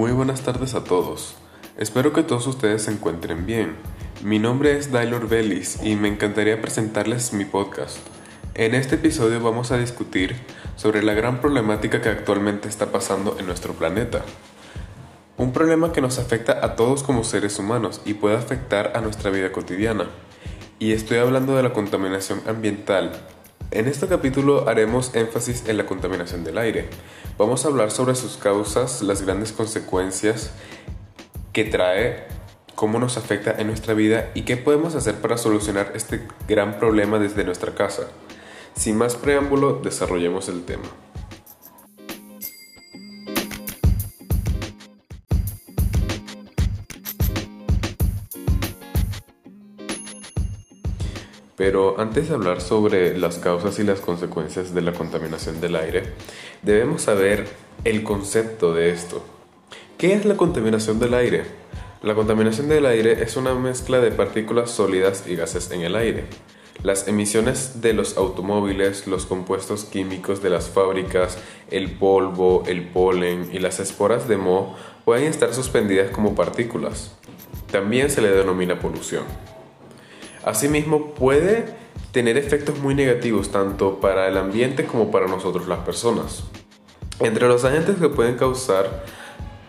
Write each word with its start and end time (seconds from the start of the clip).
Muy 0.00 0.12
buenas 0.12 0.40
tardes 0.40 0.74
a 0.74 0.82
todos. 0.82 1.34
Espero 1.76 2.14
que 2.14 2.22
todos 2.22 2.46
ustedes 2.46 2.84
se 2.84 2.90
encuentren 2.90 3.44
bien. 3.44 3.76
Mi 4.24 4.38
nombre 4.38 4.78
es 4.78 4.90
Dailor 4.90 5.28
Bellis 5.28 5.78
y 5.82 5.94
me 5.94 6.08
encantaría 6.08 6.62
presentarles 6.62 7.34
mi 7.34 7.44
podcast. 7.44 7.98
En 8.54 8.74
este 8.74 8.94
episodio 8.94 9.42
vamos 9.42 9.72
a 9.72 9.76
discutir 9.76 10.36
sobre 10.76 11.02
la 11.02 11.12
gran 11.12 11.42
problemática 11.42 12.00
que 12.00 12.08
actualmente 12.08 12.66
está 12.66 12.90
pasando 12.90 13.36
en 13.38 13.44
nuestro 13.44 13.74
planeta. 13.74 14.22
Un 15.36 15.52
problema 15.52 15.92
que 15.92 16.00
nos 16.00 16.18
afecta 16.18 16.64
a 16.64 16.76
todos 16.76 17.02
como 17.02 17.22
seres 17.22 17.58
humanos 17.58 18.00
y 18.06 18.14
puede 18.14 18.38
afectar 18.38 18.92
a 18.96 19.02
nuestra 19.02 19.30
vida 19.30 19.52
cotidiana. 19.52 20.06
Y 20.78 20.92
estoy 20.92 21.18
hablando 21.18 21.58
de 21.58 21.62
la 21.62 21.74
contaminación 21.74 22.40
ambiental, 22.46 23.12
en 23.70 23.86
este 23.86 24.08
capítulo 24.08 24.68
haremos 24.68 25.14
énfasis 25.14 25.68
en 25.68 25.76
la 25.76 25.86
contaminación 25.86 26.42
del 26.44 26.58
aire. 26.58 26.88
Vamos 27.38 27.64
a 27.64 27.68
hablar 27.68 27.90
sobre 27.90 28.14
sus 28.14 28.36
causas, 28.36 29.02
las 29.02 29.22
grandes 29.22 29.52
consecuencias 29.52 30.50
que 31.52 31.64
trae, 31.64 32.26
cómo 32.74 32.98
nos 32.98 33.16
afecta 33.16 33.54
en 33.58 33.68
nuestra 33.68 33.94
vida 33.94 34.30
y 34.34 34.42
qué 34.42 34.56
podemos 34.56 34.94
hacer 34.94 35.16
para 35.16 35.36
solucionar 35.36 35.92
este 35.94 36.26
gran 36.48 36.78
problema 36.78 37.18
desde 37.18 37.44
nuestra 37.44 37.74
casa. 37.74 38.08
Sin 38.74 38.96
más 38.96 39.14
preámbulo, 39.14 39.80
desarrollemos 39.82 40.48
el 40.48 40.64
tema. 40.64 40.84
Pero 51.60 52.00
antes 52.00 52.30
de 52.30 52.34
hablar 52.34 52.62
sobre 52.62 53.18
las 53.18 53.36
causas 53.36 53.78
y 53.78 53.82
las 53.84 54.00
consecuencias 54.00 54.72
de 54.72 54.80
la 54.80 54.94
contaminación 54.94 55.60
del 55.60 55.76
aire, 55.76 56.04
debemos 56.62 57.02
saber 57.02 57.48
el 57.84 58.02
concepto 58.02 58.72
de 58.72 58.88
esto. 58.88 59.22
¿Qué 59.98 60.14
es 60.14 60.24
la 60.24 60.38
contaminación 60.38 60.98
del 60.98 61.12
aire? 61.12 61.44
La 62.00 62.14
contaminación 62.14 62.70
del 62.70 62.86
aire 62.86 63.22
es 63.22 63.36
una 63.36 63.52
mezcla 63.52 64.00
de 64.00 64.10
partículas 64.10 64.70
sólidas 64.70 65.24
y 65.26 65.36
gases 65.36 65.70
en 65.70 65.82
el 65.82 65.96
aire. 65.96 66.24
Las 66.82 67.08
emisiones 67.08 67.82
de 67.82 67.92
los 67.92 68.16
automóviles, 68.16 69.06
los 69.06 69.26
compuestos 69.26 69.84
químicos 69.84 70.42
de 70.42 70.48
las 70.48 70.70
fábricas, 70.70 71.36
el 71.70 71.92
polvo, 71.92 72.62
el 72.68 72.88
polen 72.88 73.50
y 73.52 73.58
las 73.58 73.80
esporas 73.80 74.28
de 74.28 74.38
moho 74.38 74.76
pueden 75.04 75.26
estar 75.26 75.52
suspendidas 75.52 76.10
como 76.10 76.34
partículas. 76.34 77.14
También 77.70 78.08
se 78.08 78.22
le 78.22 78.30
denomina 78.30 78.80
polución. 78.80 79.24
Asimismo, 80.44 81.14
puede 81.14 81.66
tener 82.12 82.36
efectos 82.36 82.78
muy 82.78 82.94
negativos 82.94 83.50
tanto 83.50 84.00
para 84.00 84.28
el 84.28 84.36
ambiente 84.36 84.84
como 84.86 85.10
para 85.10 85.26
nosotros 85.26 85.68
las 85.68 85.80
personas. 85.80 86.44
Entre 87.20 87.46
los 87.46 87.64
agentes 87.64 87.96
que 87.96 88.08
pueden 88.08 88.36
causar 88.36 89.04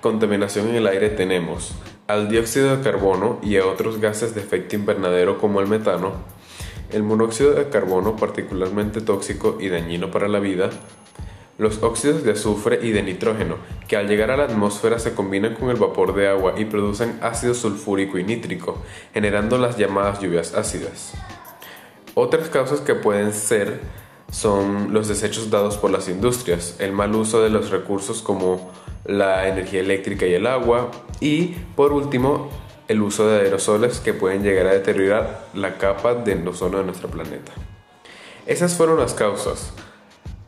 contaminación 0.00 0.68
en 0.68 0.76
el 0.76 0.86
aire 0.86 1.08
tenemos 1.10 1.72
al 2.06 2.28
dióxido 2.28 2.76
de 2.76 2.82
carbono 2.82 3.38
y 3.42 3.56
a 3.56 3.66
otros 3.66 4.00
gases 4.00 4.34
de 4.34 4.40
efecto 4.40 4.76
invernadero 4.76 5.38
como 5.38 5.60
el 5.60 5.66
metano, 5.66 6.12
el 6.92 7.02
monóxido 7.02 7.52
de 7.52 7.68
carbono 7.68 8.16
particularmente 8.16 9.00
tóxico 9.00 9.58
y 9.60 9.68
dañino 9.68 10.10
para 10.10 10.28
la 10.28 10.38
vida, 10.38 10.70
los 11.58 11.82
óxidos 11.82 12.22
de 12.22 12.32
azufre 12.32 12.80
y 12.82 12.92
de 12.92 13.02
nitrógeno, 13.02 13.56
que 13.88 13.96
al 13.96 14.08
llegar 14.08 14.30
a 14.30 14.36
la 14.36 14.44
atmósfera 14.44 14.98
se 14.98 15.14
combinan 15.14 15.54
con 15.54 15.70
el 15.70 15.76
vapor 15.76 16.14
de 16.14 16.28
agua 16.28 16.54
y 16.56 16.66
producen 16.66 17.18
ácido 17.22 17.54
sulfúrico 17.54 18.18
y 18.18 18.24
nítrico, 18.24 18.82
generando 19.14 19.58
las 19.58 19.76
llamadas 19.76 20.20
lluvias 20.20 20.54
ácidas. 20.54 21.14
Otras 22.14 22.48
causas 22.48 22.80
que 22.80 22.94
pueden 22.94 23.32
ser 23.32 23.80
son 24.30 24.92
los 24.92 25.08
desechos 25.08 25.50
dados 25.50 25.76
por 25.76 25.90
las 25.90 26.08
industrias, 26.08 26.76
el 26.78 26.92
mal 26.92 27.14
uso 27.14 27.42
de 27.42 27.50
los 27.50 27.70
recursos 27.70 28.22
como 28.22 28.70
la 29.04 29.48
energía 29.48 29.80
eléctrica 29.80 30.26
y 30.26 30.34
el 30.34 30.46
agua 30.46 30.90
y 31.20 31.54
por 31.76 31.92
último 31.92 32.50
el 32.88 33.02
uso 33.02 33.28
de 33.28 33.40
aerosoles 33.40 34.00
que 34.00 34.14
pueden 34.14 34.42
llegar 34.42 34.66
a 34.66 34.72
deteriorar 34.72 35.46
la 35.54 35.78
capa 35.78 36.14
de 36.14 36.34
ozono 36.48 36.78
de 36.78 36.84
nuestro 36.84 37.08
planeta. 37.08 37.52
Esas 38.46 38.76
fueron 38.76 38.98
las 38.98 39.14
causas. 39.14 39.72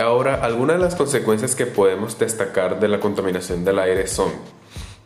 Ahora, 0.00 0.36
algunas 0.36 0.78
de 0.78 0.82
las 0.82 0.94
consecuencias 0.94 1.54
que 1.54 1.66
podemos 1.66 2.18
destacar 2.18 2.80
de 2.80 2.88
la 2.88 3.00
contaminación 3.00 3.64
del 3.66 3.78
aire 3.78 4.06
son 4.06 4.32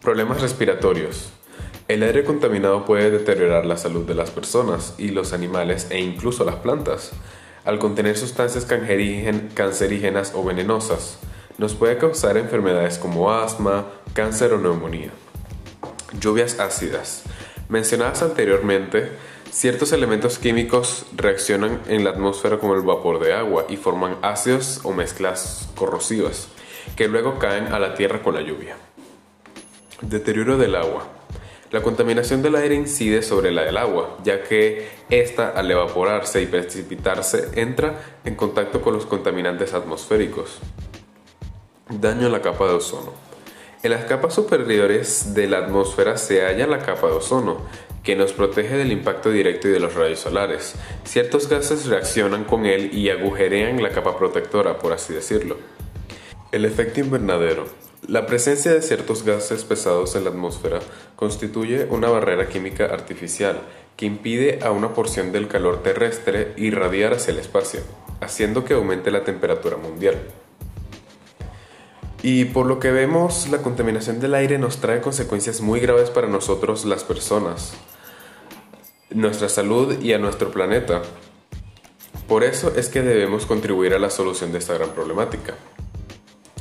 problemas 0.00 0.40
respiratorios. 0.40 1.30
El 1.88 2.02
aire 2.04 2.22
contaminado 2.24 2.84
puede 2.84 3.10
deteriorar 3.10 3.66
la 3.66 3.76
salud 3.76 4.06
de 4.06 4.14
las 4.14 4.30
personas 4.30 4.94
y 4.96 5.08
los 5.08 5.32
animales 5.32 5.88
e 5.90 6.00
incluso 6.00 6.44
las 6.44 6.56
plantas. 6.56 7.10
Al 7.64 7.80
contener 7.80 8.16
sustancias 8.16 8.66
cancerígenas 8.66 10.32
o 10.34 10.44
venenosas, 10.44 11.18
nos 11.58 11.74
puede 11.74 11.98
causar 11.98 12.36
enfermedades 12.36 12.98
como 12.98 13.32
asma, 13.32 13.86
cáncer 14.12 14.52
o 14.52 14.58
neumonía. 14.58 15.10
Lluvias 16.20 16.60
ácidas. 16.60 17.24
Mencionadas 17.68 18.22
anteriormente, 18.22 19.10
Ciertos 19.54 19.92
elementos 19.92 20.40
químicos 20.40 21.06
reaccionan 21.14 21.80
en 21.86 22.02
la 22.02 22.10
atmósfera 22.10 22.58
con 22.58 22.72
el 22.72 22.82
vapor 22.82 23.20
de 23.20 23.34
agua 23.34 23.66
y 23.68 23.76
forman 23.76 24.16
ácidos 24.20 24.80
o 24.82 24.92
mezclas 24.92 25.68
corrosivas 25.76 26.48
que 26.96 27.06
luego 27.06 27.38
caen 27.38 27.72
a 27.72 27.78
la 27.78 27.94
tierra 27.94 28.20
con 28.20 28.34
la 28.34 28.40
lluvia. 28.40 28.76
Deterioro 30.00 30.58
del 30.58 30.74
agua. 30.74 31.06
La 31.70 31.82
contaminación 31.82 32.42
del 32.42 32.56
aire 32.56 32.74
incide 32.74 33.22
sobre 33.22 33.52
la 33.52 33.62
del 33.62 33.76
agua, 33.76 34.18
ya 34.24 34.42
que 34.42 34.88
ésta 35.08 35.50
al 35.50 35.70
evaporarse 35.70 36.42
y 36.42 36.46
precipitarse 36.46 37.50
entra 37.54 38.02
en 38.24 38.34
contacto 38.34 38.80
con 38.80 38.92
los 38.92 39.06
contaminantes 39.06 39.72
atmosféricos. 39.72 40.58
Daño 41.88 42.26
a 42.26 42.30
la 42.30 42.42
capa 42.42 42.66
de 42.66 42.74
ozono. 42.74 43.12
En 43.84 43.90
las 43.90 44.06
capas 44.06 44.32
superiores 44.32 45.34
de 45.34 45.46
la 45.46 45.58
atmósfera 45.58 46.16
se 46.16 46.40
halla 46.40 46.66
la 46.66 46.78
capa 46.78 47.06
de 47.08 47.12
ozono, 47.12 47.58
que 48.02 48.16
nos 48.16 48.32
protege 48.32 48.78
del 48.78 48.92
impacto 48.92 49.30
directo 49.30 49.68
y 49.68 49.72
de 49.72 49.78
los 49.78 49.92
rayos 49.92 50.20
solares. 50.20 50.74
Ciertos 51.04 51.50
gases 51.50 51.84
reaccionan 51.84 52.44
con 52.44 52.64
él 52.64 52.94
y 52.94 53.10
agujerean 53.10 53.82
la 53.82 53.90
capa 53.90 54.16
protectora, 54.16 54.78
por 54.78 54.94
así 54.94 55.12
decirlo. 55.12 55.58
El 56.50 56.64
efecto 56.64 57.00
invernadero. 57.00 57.66
La 58.08 58.24
presencia 58.24 58.72
de 58.72 58.80
ciertos 58.80 59.22
gases 59.22 59.64
pesados 59.64 60.16
en 60.16 60.24
la 60.24 60.30
atmósfera 60.30 60.78
constituye 61.14 61.86
una 61.90 62.08
barrera 62.08 62.48
química 62.48 62.86
artificial 62.86 63.60
que 63.98 64.06
impide 64.06 64.60
a 64.62 64.70
una 64.70 64.94
porción 64.94 65.30
del 65.30 65.46
calor 65.46 65.82
terrestre 65.82 66.54
irradiar 66.56 67.12
hacia 67.12 67.32
el 67.32 67.38
espacio, 67.38 67.80
haciendo 68.22 68.64
que 68.64 68.72
aumente 68.72 69.10
la 69.10 69.24
temperatura 69.24 69.76
mundial. 69.76 70.22
Y 72.26 72.46
por 72.46 72.64
lo 72.64 72.80
que 72.80 72.90
vemos, 72.90 73.50
la 73.50 73.58
contaminación 73.58 74.18
del 74.18 74.34
aire 74.34 74.56
nos 74.56 74.78
trae 74.78 75.02
consecuencias 75.02 75.60
muy 75.60 75.78
graves 75.78 76.08
para 76.08 76.26
nosotros 76.26 76.86
las 76.86 77.04
personas 77.04 77.74
nuestra 79.10 79.50
salud 79.50 80.00
y 80.02 80.14
a 80.14 80.18
nuestro 80.18 80.50
planeta. 80.50 81.02
Por 82.26 82.42
eso 82.42 82.72
es 82.74 82.88
que 82.88 83.02
debemos 83.02 83.44
contribuir 83.44 83.92
a 83.92 83.98
la 83.98 84.08
solución 84.08 84.52
de 84.52 84.58
esta 84.58 84.72
gran 84.72 84.88
problemática. 84.94 85.54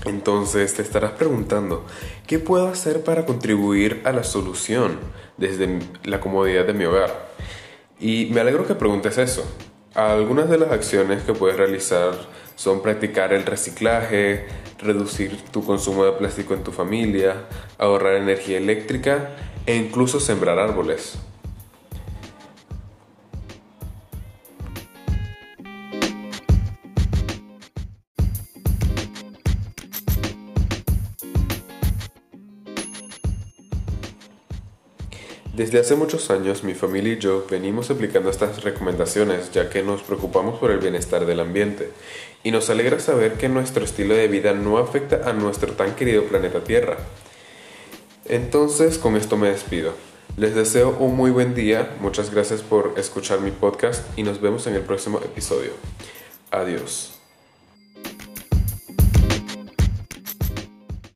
Entonces 0.03 0.73
te 0.73 0.81
estarás 0.81 1.11
preguntando, 1.11 1.85
¿qué 2.27 2.39
puedo 2.39 2.67
hacer 2.67 3.01
para 3.05 3.25
contribuir 3.25 4.01
a 4.03 4.11
la 4.11 4.25
solución 4.25 4.99
desde 5.37 5.79
la 6.03 6.19
comodidad 6.19 6.65
de 6.65 6.73
mi 6.73 6.83
hogar? 6.83 7.29
Y 8.01 8.29
me 8.33 8.41
alegro 8.41 8.67
que 8.67 8.75
preguntes 8.75 9.17
eso. 9.17 9.45
Algunas 9.95 10.49
de 10.49 10.57
las 10.57 10.71
acciones 10.71 11.21
que 11.21 11.33
puedes 11.33 11.55
realizar 11.55 12.13
son 12.55 12.81
practicar 12.81 13.31
el 13.31 13.45
reciclaje, 13.45 14.47
reducir 14.79 15.39
tu 15.51 15.63
consumo 15.63 16.03
de 16.03 16.13
plástico 16.13 16.55
en 16.55 16.63
tu 16.63 16.71
familia, 16.71 17.45
ahorrar 17.77 18.15
energía 18.15 18.57
eléctrica 18.57 19.35
e 19.67 19.75
incluso 19.75 20.19
sembrar 20.19 20.57
árboles. 20.57 21.19
Desde 35.53 35.79
hace 35.79 35.95
muchos 35.95 36.31
años 36.31 36.63
mi 36.63 36.73
familia 36.73 37.13
y 37.13 37.19
yo 37.19 37.45
venimos 37.47 37.91
aplicando 37.91 38.31
estas 38.31 38.63
recomendaciones 38.63 39.51
ya 39.51 39.69
que 39.69 39.83
nos 39.83 40.01
preocupamos 40.01 40.57
por 40.57 40.71
el 40.71 40.79
bienestar 40.79 41.27
del 41.27 41.39
ambiente 41.39 41.91
y 42.43 42.49
nos 42.49 42.71
alegra 42.71 42.99
saber 42.99 43.33
que 43.33 43.49
nuestro 43.49 43.85
estilo 43.85 44.15
de 44.15 44.27
vida 44.27 44.55
no 44.55 44.79
afecta 44.79 45.29
a 45.29 45.33
nuestro 45.33 45.73
tan 45.73 45.95
querido 45.95 46.23
planeta 46.23 46.63
Tierra. 46.63 46.97
Entonces 48.25 48.97
con 48.97 49.15
esto 49.15 49.37
me 49.37 49.49
despido. 49.49 49.93
Les 50.37 50.55
deseo 50.55 50.97
un 50.97 51.15
muy 51.15 51.29
buen 51.29 51.53
día, 51.53 51.97
muchas 51.99 52.31
gracias 52.31 52.63
por 52.63 52.95
escuchar 52.97 53.39
mi 53.39 53.51
podcast 53.51 54.01
y 54.17 54.23
nos 54.23 54.41
vemos 54.41 54.65
en 54.65 54.73
el 54.73 54.81
próximo 54.81 55.19
episodio. 55.19 55.73
Adiós. 56.49 57.12